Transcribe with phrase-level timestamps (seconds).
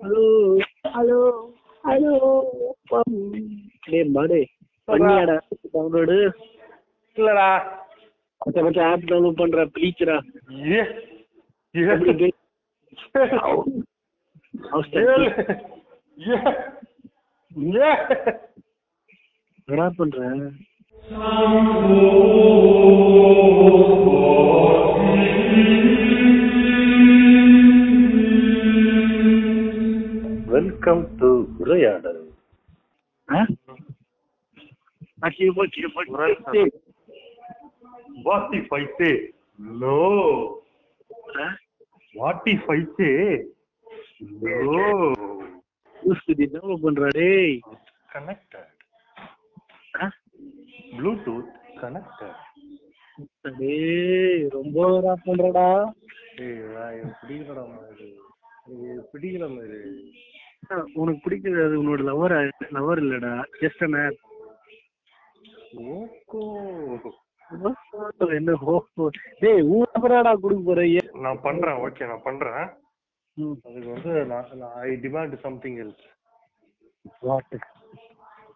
[0.00, 0.22] Hello
[0.94, 1.18] hello
[1.84, 2.12] hello
[3.84, 4.40] டே மாடே
[4.88, 5.36] பண்ணியாடா
[5.74, 6.16] download
[7.16, 7.48] இல்லடா.
[8.40, 9.64] மச்சா மச்சா ஆப் டவுன்லோட் பண்ற
[10.68, 10.82] ஏ.
[19.68, 20.18] என்னடா பண்ற?
[35.18, 36.62] அக்கி போச்சு போச்சு
[38.26, 39.10] what if I say
[39.80, 39.96] no
[42.14, 43.10] what if I say
[44.66, 44.84] no
[45.96, 47.54] யூஸ்து download பண்றா டேய்
[48.12, 48.68] கனெக்டட்
[49.94, 50.06] ஆ?
[50.92, 52.38] ப்ளூடூத் கனெக்டட்
[53.58, 55.68] டேய் ரொம்ப ஓவரா பண்றடா
[56.38, 58.08] எனக்கு பிடிக்கலடா மாதிரி.
[59.10, 59.78] பிடிக்கல மாதிரி.
[60.94, 62.34] உனக்கு பிடிக்கிறது உன்னோட லவர்
[62.76, 63.32] லவர் இல்லடா.
[63.60, 64.20] ஜஸ்ட் அன் ஆப்
[65.76, 66.42] ஓகோ
[68.32, 68.74] என்ன ஹோ.
[69.40, 70.82] டேய் நம்பராடா கொடுக்க போற
[71.18, 72.64] நான் பண்றேன் ஓகே நான் பண்றேன்.
[73.64, 74.46] அதுக்கு வந்து நான்
[74.80, 76.06] ஐ டிமாண்ட் சம்திங் எல்ஸ்?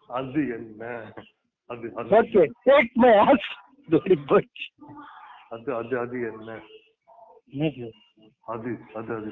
[0.07, 0.83] அது என்ன
[1.69, 2.09] அது அது.
[5.49, 6.51] அது அது அது என்ன?
[8.45, 9.31] அது அது அது?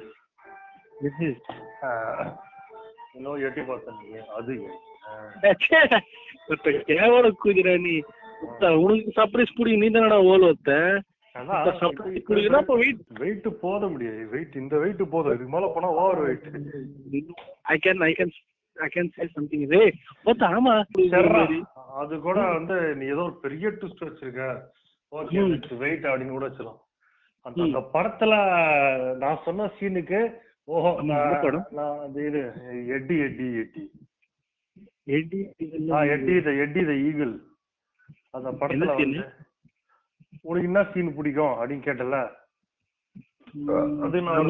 [3.14, 4.54] இன்னும் எட்டி பார்த்தேன் அது
[6.89, 7.73] கேவல குதிரை
[8.42, 10.72] ஒருத்த உனக்கு சர்ப்ரைஸ் பிடிக்கும் நீ தானடா ஓல் ஒத்த?
[12.80, 14.28] வெயிட் வெயிட் போத முடியாது.
[14.28, 15.33] வெயிட் இந்த வெயிட் போதும்.
[15.33, 15.89] இதுக்கு மேல போனா
[16.22, 16.48] overweight
[17.66, 18.33] I can I can
[18.78, 19.66] I can say something
[20.52, 20.73] ஆமா.
[22.02, 24.44] அது கூட வந்து நீ ஏதோ ஒரு பெரிய ட்விஸ்ட் வச்சிருக்க.
[25.11, 25.38] ஓகே.
[25.78, 26.81] வெயிட் அப்படின்னு கூட வச்சிடலாம்.
[27.45, 28.33] அந்த படத்துல
[29.17, 30.20] நான் சொன்ன சீனுக்கு
[30.67, 30.92] ஓஹோ
[31.72, 32.42] நான் இது
[32.95, 33.83] எட்டி எட்டி எட்டி.
[35.12, 35.40] எடி
[35.94, 37.34] ஆ எட்டி த எட்டி த ஈகிள்.
[38.38, 38.92] அந்த படத்துல?
[38.94, 39.23] வந்து
[40.44, 41.55] உனக்கு என்ன சீன் பிடிக்கும்?
[41.58, 42.20] அப்படின்னு கேட்டல.
[44.05, 44.49] அது நான்?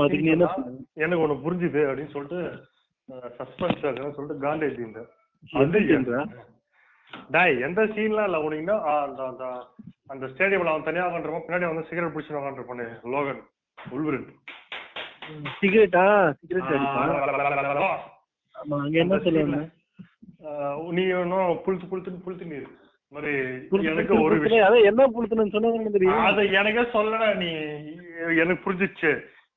[1.04, 2.42] எனக்கு ஒண்ணு புரிஞ்சுது அப்படின்னு சொல்லிட்டு
[3.38, 3.82] சஸ்பென்ஸ்
[4.16, 5.10] சொல்லிட்டு காண்ட் எழுதிருந்தேன்
[5.62, 6.20] எந்த scene-டா?
[7.30, 9.46] டாய் எந்த சீன்லாம் இல்ல உனக்குன்னா அந்த அந்த
[10.10, 13.42] அந்த ஸ்டேடியம்ல அவன் தனியா உட்காந்துருப்பான் பின்னாடி வந்து சிகரெட் பிடிச்சி உட்காந்துருப்பானே லோகன்
[13.78, 14.28] உள்வரின்.
[15.60, 16.06] சிகரெட்டா?
[16.40, 17.92] சிகரெட் அடிப்பா
[18.56, 19.60] ஆமா அங்க என்ன சொல்லுவாங்க?
[20.98, 22.70] நீ இன்னும் புளுத்து புளுத்துன்னு புளுத்து நீர்
[23.12, 23.34] மாதிரி
[23.92, 24.76] எனக்கு ஒரு விஷயம்.
[24.90, 26.22] என்ன புளுத்துன்னு சொன்னா தெரியும்?
[26.30, 27.50] அத எனக்கே சொல்லடா நீ.
[28.42, 29.12] எனக்கு புரிஞ்சிச்சு.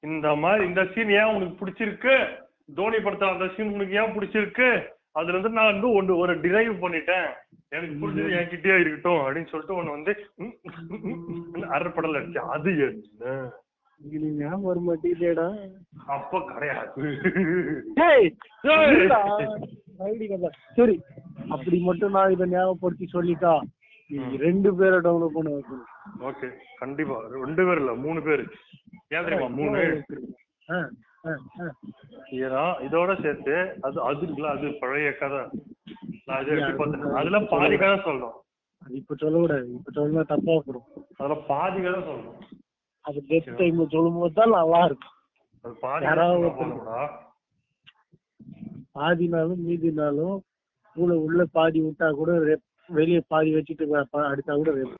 [0.08, 2.14] இந்த மாதிரி இந்த சீன் ஏன் உனக்கு பிடிச்சிருக்கு?
[2.78, 4.68] தோனி படத்துல அந்த சீன் உனக்கு ஏன் பிடிச்சிருக்கு?
[5.18, 7.28] அதுல இருந்து நான் வந்து ஒன்று ஒரு டிரைவ் பண்ணிட்டேன்.
[7.74, 10.12] எனக்கு புரிஞ்சது என்கிட்டயே இருக்கட்டும் அப்படின்னு சொல்லிட்டு ஒண்ணு வந்து
[11.76, 13.34] அரைப்படல அடிச்சு அது என்ன?
[14.40, 15.46] ஞாபகம் வர மாட்டேதேடா
[16.16, 17.02] அப்ப கிடையாது.
[19.98, 20.50] ஐடி கதை.
[20.74, 21.02] சரி
[21.48, 23.60] அப்படி மட்டும் நான் இதை ஞாபகப்படுத்தி சொல்லிட்டா
[24.36, 25.86] ரெண்டு பேரை டவுன்லோட் பண்ண வைக்கணும்.
[26.20, 27.22] ஓகே கண்டிப்பா.
[27.44, 28.42] ரெண்டு பேர் இல்ல மூணு பேர்.
[29.08, 29.46] ஏன் தெரியுமா?
[29.46, 30.04] மூணு.
[30.70, 30.76] ஆ.
[32.30, 35.38] ஏன்னா இதோட சேர்த்து அது அது அது பழைய கதை.
[36.24, 38.36] நான் இதை எப்படி பார்த்தேன் அதுல பாதி கதை சொல்லணும்.
[38.82, 39.72] அது இப்ப சொல்லக்கூடாது.
[39.72, 40.86] இப்ப சொன்னா தப்பா போடும்.
[41.16, 42.38] அதுல பாதி கதை சொல்லணும்.
[43.04, 45.16] அது டெத் டைம் சொல்லும் போது தான் நல்லா இருக்கும்.
[45.64, 46.50] அது பாதி யாராவது
[48.96, 50.36] பாதி நாளும் மீதி நாளும்
[50.96, 52.30] உள்ள உள்ள பாதி விட்டா கூட.
[52.88, 54.96] வெளிய பாதி வச்சுட்டு வ- ப- அடிச்சா கூட rape.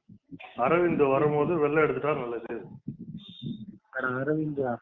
[0.65, 2.55] அரவிந்த் வரும்போது வெள்ளை எடுத்துட்டா நல்லது
[3.93, 4.73] அட அரவிந்தா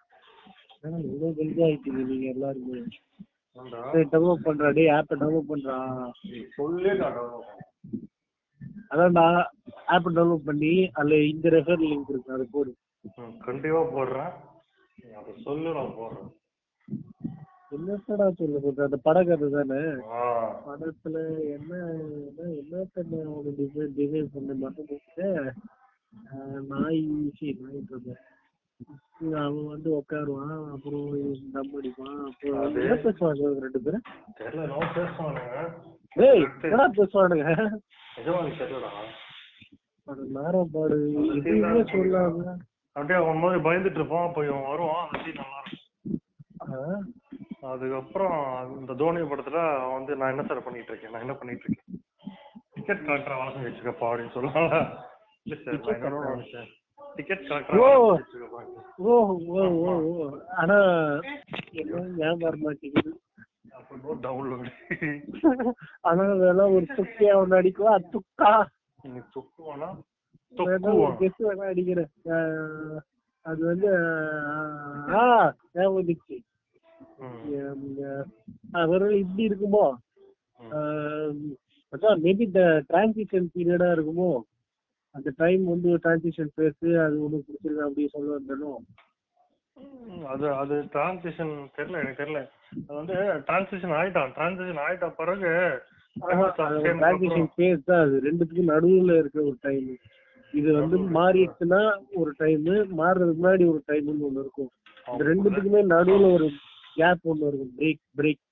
[0.85, 2.79] ஏன்னா இவ்வளவு ஆயிட்டீங்க நீங்க எல்லாருமே
[3.57, 3.81] ஏன்டா?
[4.13, 5.77] டெவலப் பண்றா டேய் ஆப்பை டெவலப் பண்றா
[6.29, 7.49] நீ சொல்லே காட்டும்
[8.93, 9.27] அதான்டா
[9.89, 12.73] ஆப் டெவலப் பண்ணி அதுல இந்த ரெஃபர் லிங்க் இருக்கு அது போடு
[13.43, 14.33] கண்டிப்பா போடுறேன்
[14.99, 16.31] நீ அதை சொல்லு நான் போடுறேன்
[17.83, 18.81] என்னத்தடா சொல்ல சொல்ற?
[18.83, 19.79] அந்த படக்கதை தானே?
[20.13, 20.25] ஆ.
[20.67, 21.17] படத்துல
[21.49, 21.71] என்ன
[22.33, 22.83] என்ன என்ன
[23.29, 24.91] அவனு டிசைன் டிசைன் பண்ண மட்டும்
[26.69, 27.01] நாய்
[27.31, 27.81] சரி நாய்
[29.41, 31.09] அவன் வந்து உட்காருவான் அப்புறம்
[31.53, 34.05] தம் அடிப்பான் அப்புறம் என்ன பேசுவாங்க ரெண்டு பேரும்?
[34.39, 34.67] தெரியல
[34.97, 35.63] பேசுவானுங்க.
[36.17, 36.45] டேய்
[36.97, 37.47] பேசுவானுங்க?
[38.17, 38.93] நிஜமா நீ தெரியலடா
[40.07, 40.97] அது நாரப்பாடு
[41.39, 42.47] எதுவுமே சொல்லாம.
[42.97, 46.21] அப்படியே அவன் மாதிரி பயந்துட்டு இருப்பான் அப்ப இவன் வருவான் அந்த scene நல்லா இருக்கும்.
[46.65, 46.79] ஆ?
[47.63, 48.37] அதுக்கப்புறம்
[48.79, 51.13] இந்த தோனி படத்துல அவன் வந்து நான் என்ன சார் பண்ணிட்டு இருக்கேன்?
[51.15, 51.99] நான் என்ன பண்ணிட்டு இருக்கேன்?
[52.77, 54.77] டிக்கெட் கலெக்டர் வேலை செஞ்சு வச்சிருக்கப்பா அப்படின்னு சொல்லுவாங்க
[55.47, 56.71] இல்ல சார் நான் என்னோட நினைச்சேன்
[57.17, 57.89] டிக்கெட் கலெக்டர் ஓ.
[59.05, 59.15] ஓ
[59.55, 60.27] ஓ ஓ ஓ.
[60.61, 60.79] ஆனா
[62.19, 63.13] ஞாபகம் மாட்டேங்குது?
[66.03, 67.95] ஆனா அதெல்லாம் ஒரு துக்கியா ஒண்ணு அடிக்குவா?
[68.13, 68.53] துக்கா
[69.05, 69.91] நீ தொக்குவானா
[71.21, 72.11] கெஸ் வேணா அடிக்கிறேன்.
[73.47, 73.91] அது வந்து
[75.13, 75.23] ஆ
[75.73, 76.37] ஞாபகம் வந்துச்சு
[77.23, 78.25] ம்.
[78.81, 79.85] அவர் இப்படி இருக்குமோ?
[81.93, 84.31] அதான் மேபி இந்த டிரான்சிஷன் பீரியடா இருக்குமோ?
[85.15, 88.85] அந்த டைம் வந்து டிரான்சிஷன் ஃபேஸ் அது ஒண்ணு பிடிச்சிருக்கு அப்படி சொல்ல வந்தனும்
[90.29, 92.41] அது அது டிரான்சிஷன் தெரியல எனக்கு தெரியல.
[92.81, 93.17] அது வந்து
[93.47, 95.51] டிரான்சிஷன் ஆயிட்டான் டிரான்சிஷன் ஆயிட்ட பிறகு
[96.97, 98.17] டிரான்சிஷன் ஃபேஸ் தான் அது.
[98.27, 99.87] ரெண்டுத்துக்கும் நடுவுல இருக்க ஒரு டைம்
[100.55, 101.83] இது வந்து மாறிடுச்சுன்னா
[102.21, 102.65] ஒரு டைம்
[102.99, 104.71] மாறுறதுக்கு முன்னாடி ஒரு டைம்னு ஒண்ணு இருக்கும்.
[105.07, 106.49] இந்த ரெண்டுத்துக்குமே நடுவுல ஒரு
[106.97, 107.73] கேப் ஒண்ணு இருக்கும்.
[107.79, 108.43] பிரேக் பிரேக்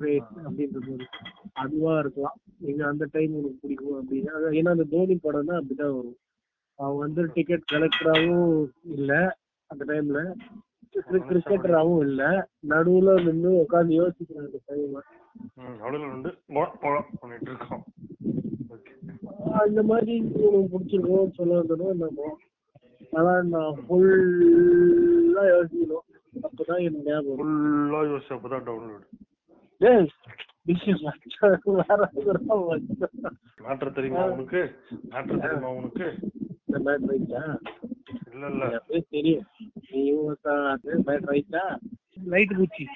[0.00, 1.06] பிரேக் அப்படின்றது ஒரு
[1.56, 2.36] அதுவா இருக்கலாம்.
[2.64, 4.32] நீங்க அந்த டைம் உங்களுக்கு பிடிக்கும் அப்படின்னா.
[4.58, 6.18] ஏன்னா அந்த தோனி படம் தான் அப்படிதான் வரும்.
[6.78, 8.62] அவன் வந்து டிக்கெட் கலெக்டராகவும்
[8.96, 9.12] இல்ல
[9.70, 10.20] அந்த டைம்ல
[11.28, 12.22] கிரிக்கெட்டராகவும் இல்ல.
[12.72, 14.96] நடுவுல நின்று உட்காந்து யோசிக்கிறேன் அந்த டைம்
[15.80, 16.36] நடுவில்
[17.22, 17.84] பண்ணிட்டு இருக்கோம்.
[19.62, 20.14] அந்த மாதிரி
[20.44, 22.28] உனக்கு பிடிச்சிருக்கும் சொல்ல வந்ததும் என்னமோ
[23.12, 26.03] ஆனா நான் ஃபுல்லா யோசிக்கணும்.
[26.44, 27.38] அப்பதான் எனக்கு ஞாபகம்.
[27.38, 29.06] ஃபுல்லா யோசிச்சு அப்பதான் டவுன்லோடு
[32.66, 33.08] வந்து.
[33.62, 34.60] மேட்ரு தெரியுமா உனக்கு?
[35.10, 36.06] மேட்ரு தெரியுமா உனக்கு?
[38.32, 39.44] இல்ல இல்ல தெரியும்
[39.90, 40.12] நீ
[41.04, 41.78] ரைட்டா?
[42.24, 42.86] லைட் குச்சி.